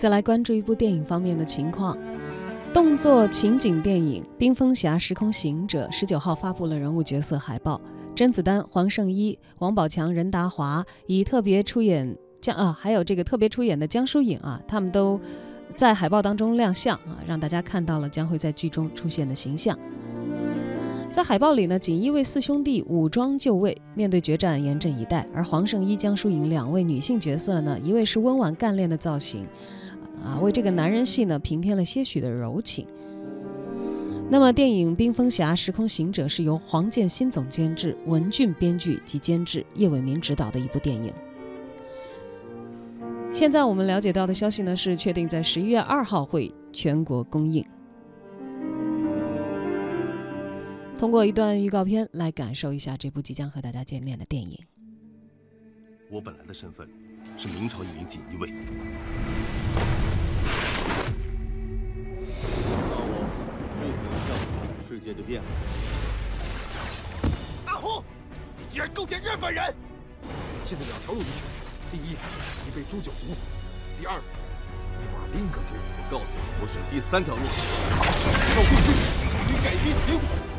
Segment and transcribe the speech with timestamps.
[0.00, 1.94] 再来关注一部电影方面的情况。
[2.72, 7.78] 动作情景电影《冰封侠：时空行者》十九号发布了人物角色海报，
[8.14, 15.20] 甄子丹、黄圣依、王宝强、任达华以特别出演江啊，还有这个特别出演的江疏影啊，他们都
[15.76, 19.78] 在海报当中亮相啊，让大家看到了将会在剧中出现的形象。
[21.10, 29.46] 在海报里呢，锦衣卫四兄弟武装就位，面对决战严阵以待；而黄圣依、江疏影两位女性角色呢，一位是温婉干练的造型。
[30.24, 32.86] 啊，为这个男人戏呢平添了些许的柔情。
[34.30, 41.12] 那么，电影《冰封侠：时空行者》是由黄建新总监制、文俊编剧及监制、叶伟民执导的一部电影。
[43.32, 47.64] 现在我们了解到的消息呢，是确定在十一月二号会全国公映。
[50.96, 54.56] 通过一段预告片来感受一下这部即将和大家见面的电影。
[56.08, 56.88] 我本来的身份
[57.36, 58.52] 是明朝一名锦衣卫。
[65.00, 65.48] 世界就变了。
[67.64, 68.04] 阿虎，
[68.58, 69.74] 你居然勾结日本人！
[70.62, 71.42] 现在两条路你选：
[71.90, 72.16] 第一，
[72.66, 73.28] 你被诛九族；
[73.98, 74.20] 第二，
[74.98, 75.80] 你把林哥给我。
[75.96, 77.40] 我告诉你，我选第三条路。
[77.40, 78.92] 我必须
[79.32, 80.49] 注意改变结果。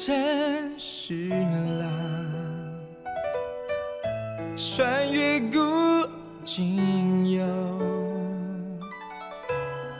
[0.00, 1.84] 凡尘世浪，
[4.56, 5.58] 穿越古
[6.42, 7.44] 今幽，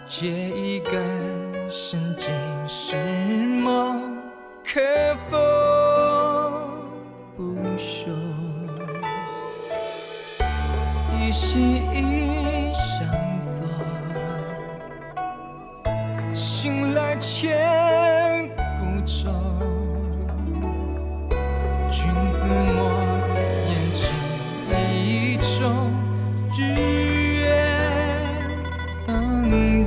[0.06, 2.32] 借一根生今
[2.66, 4.16] 世梦，
[4.64, 4.80] 可
[5.28, 5.36] 否
[7.36, 7.42] 不
[7.76, 8.08] 朽？
[11.18, 12.39] 一心一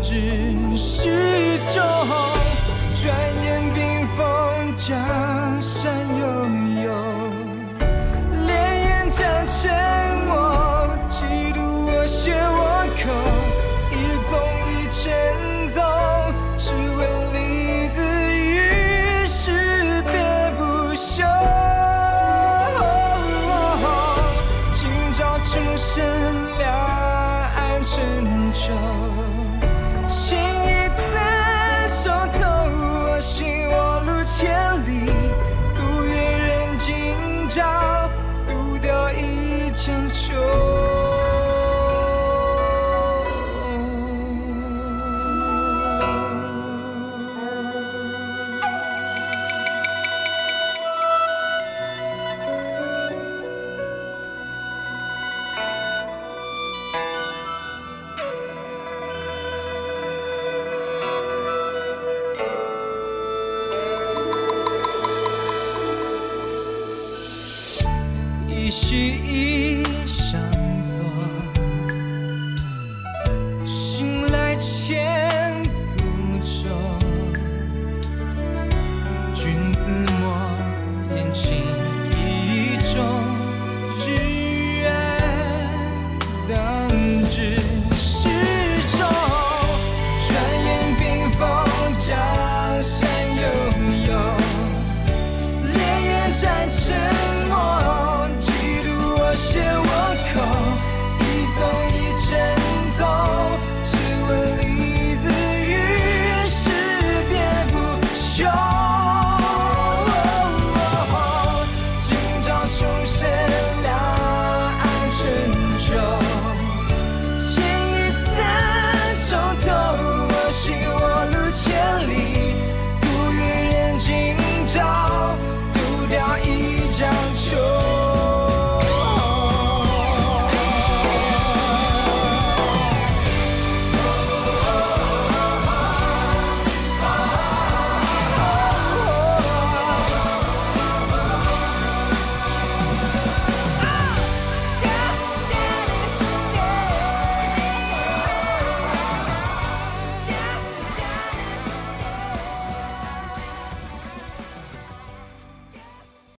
[0.03, 1.81] 只是种，
[2.93, 5.22] 转眼冰封江。
[39.85, 40.62] 想求。
[68.75, 70.41] 息一相
[70.81, 71.05] 坐
[73.63, 75.63] 醒来千
[75.95, 76.67] 古愁
[79.35, 81.82] 君子莫言情